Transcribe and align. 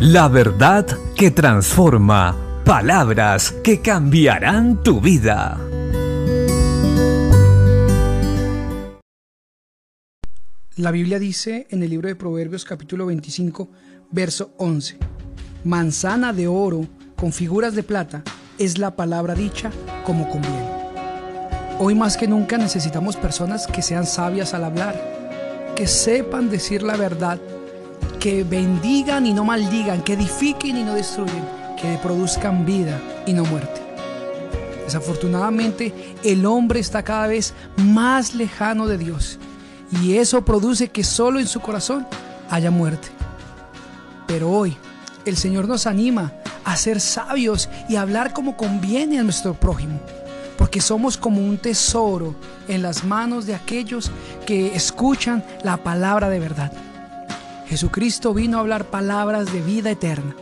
La 0.00 0.28
verdad 0.28 0.86
que 1.14 1.30
transforma. 1.30 2.34
Palabras 2.64 3.52
que 3.62 3.82
cambiarán 3.82 4.82
tu 4.82 4.98
vida. 4.98 5.60
La 10.76 10.90
Biblia 10.90 11.18
dice 11.18 11.66
en 11.68 11.82
el 11.82 11.90
libro 11.90 12.08
de 12.08 12.16
Proverbios 12.16 12.64
capítulo 12.64 13.04
25, 13.04 13.70
verso 14.10 14.54
11, 14.56 14.96
Manzana 15.64 16.32
de 16.32 16.48
oro 16.48 16.86
con 17.14 17.30
figuras 17.30 17.74
de 17.74 17.82
plata 17.82 18.22
es 18.56 18.78
la 18.78 18.96
palabra 18.96 19.34
dicha 19.34 19.70
como 20.06 20.30
conviene. 20.30 20.66
Hoy 21.78 21.94
más 21.94 22.16
que 22.16 22.26
nunca 22.26 22.56
necesitamos 22.56 23.18
personas 23.18 23.66
que 23.66 23.82
sean 23.82 24.06
sabias 24.06 24.54
al 24.54 24.64
hablar, 24.64 25.74
que 25.76 25.86
sepan 25.86 26.48
decir 26.48 26.82
la 26.82 26.96
verdad 26.96 27.38
que 28.20 28.44
bendigan 28.44 29.24
y 29.26 29.32
no 29.32 29.44
maldigan, 29.44 30.02
que 30.02 30.12
edifiquen 30.12 30.76
y 30.76 30.84
no 30.84 30.94
destruyen, 30.94 31.42
que 31.80 31.98
produzcan 32.02 32.66
vida 32.66 33.00
y 33.26 33.32
no 33.32 33.44
muerte. 33.46 33.80
Desafortunadamente, 34.84 36.16
el 36.22 36.44
hombre 36.44 36.80
está 36.80 37.02
cada 37.02 37.26
vez 37.26 37.54
más 37.78 38.34
lejano 38.34 38.86
de 38.86 38.98
Dios 38.98 39.38
y 40.02 40.18
eso 40.18 40.44
produce 40.44 40.88
que 40.88 41.02
solo 41.02 41.40
en 41.40 41.46
su 41.46 41.60
corazón 41.60 42.06
haya 42.50 42.70
muerte. 42.70 43.08
Pero 44.26 44.50
hoy 44.50 44.76
el 45.24 45.36
Señor 45.36 45.66
nos 45.66 45.86
anima 45.86 46.32
a 46.64 46.76
ser 46.76 47.00
sabios 47.00 47.70
y 47.88 47.96
a 47.96 48.02
hablar 48.02 48.34
como 48.34 48.56
conviene 48.56 49.18
a 49.18 49.22
nuestro 49.22 49.54
prójimo, 49.54 49.98
porque 50.58 50.82
somos 50.82 51.16
como 51.16 51.40
un 51.40 51.56
tesoro 51.56 52.34
en 52.68 52.82
las 52.82 53.02
manos 53.02 53.46
de 53.46 53.54
aquellos 53.54 54.10
que 54.44 54.74
escuchan 54.74 55.42
la 55.64 55.78
palabra 55.78 56.28
de 56.28 56.38
verdad. 56.38 56.72
Jesucristo 57.70 58.34
vino 58.34 58.56
a 58.56 58.60
hablar 58.62 58.86
palabras 58.86 59.52
de 59.52 59.60
vida 59.60 59.92
eterna. 59.92 60.34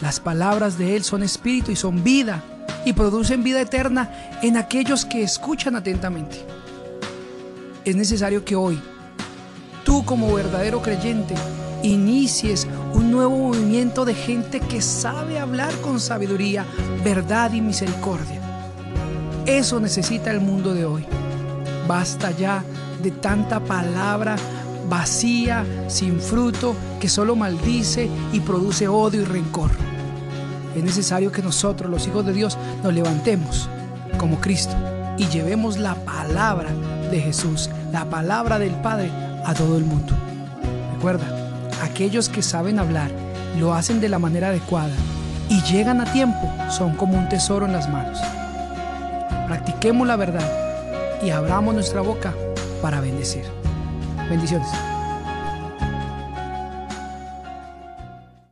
Las 0.00 0.18
palabras 0.18 0.76
de 0.76 0.96
Él 0.96 1.04
son 1.04 1.22
espíritu 1.22 1.70
y 1.70 1.76
son 1.76 2.02
vida 2.02 2.42
y 2.84 2.94
producen 2.94 3.44
vida 3.44 3.60
eterna 3.60 4.10
en 4.42 4.56
aquellos 4.56 5.04
que 5.04 5.22
escuchan 5.22 5.76
atentamente. 5.76 6.44
Es 7.84 7.94
necesario 7.94 8.44
que 8.44 8.56
hoy, 8.56 8.80
tú 9.84 10.04
como 10.04 10.34
verdadero 10.34 10.82
creyente, 10.82 11.36
inicies 11.84 12.66
un 12.92 13.12
nuevo 13.12 13.38
movimiento 13.38 14.04
de 14.04 14.14
gente 14.14 14.58
que 14.58 14.82
sabe 14.82 15.38
hablar 15.38 15.72
con 15.80 16.00
sabiduría, 16.00 16.66
verdad 17.04 17.52
y 17.52 17.60
misericordia. 17.60 18.40
Eso 19.46 19.78
necesita 19.78 20.32
el 20.32 20.40
mundo 20.40 20.74
de 20.74 20.86
hoy. 20.86 21.04
Basta 21.86 22.32
ya 22.32 22.64
de 23.00 23.12
tanta 23.12 23.60
palabra 23.60 24.34
vacía, 24.88 25.64
sin 25.88 26.20
fruto, 26.20 26.74
que 27.00 27.08
solo 27.08 27.36
maldice 27.36 28.08
y 28.32 28.40
produce 28.40 28.88
odio 28.88 29.22
y 29.22 29.24
rencor. 29.24 29.70
Es 30.76 30.82
necesario 30.82 31.32
que 31.32 31.42
nosotros, 31.42 31.90
los 31.90 32.06
hijos 32.06 32.24
de 32.24 32.32
Dios, 32.32 32.56
nos 32.82 32.94
levantemos 32.94 33.68
como 34.18 34.40
Cristo 34.40 34.74
y 35.16 35.26
llevemos 35.26 35.76
la 35.78 35.94
palabra 35.94 36.70
de 37.10 37.20
Jesús, 37.20 37.70
la 37.92 38.04
palabra 38.04 38.58
del 38.58 38.74
Padre 38.76 39.10
a 39.44 39.54
todo 39.54 39.76
el 39.76 39.84
mundo. 39.84 40.12
Recuerda, 40.94 41.26
aquellos 41.82 42.28
que 42.28 42.42
saben 42.42 42.78
hablar 42.78 43.10
lo 43.58 43.74
hacen 43.74 44.00
de 44.00 44.08
la 44.08 44.18
manera 44.18 44.48
adecuada 44.48 44.94
y 45.48 45.60
llegan 45.62 46.00
a 46.00 46.12
tiempo 46.12 46.52
son 46.70 46.94
como 46.94 47.18
un 47.18 47.28
tesoro 47.28 47.66
en 47.66 47.72
las 47.72 47.88
manos. 47.88 48.18
Practiquemos 49.46 50.06
la 50.06 50.16
verdad 50.16 50.48
y 51.22 51.30
abramos 51.30 51.74
nuestra 51.74 52.02
boca 52.02 52.34
para 52.82 53.00
bendecir. 53.00 53.57
Bendiciones. 54.28 54.97